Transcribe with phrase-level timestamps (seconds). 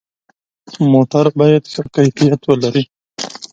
[0.91, 2.83] موټر باید ښه کیفیت ولري.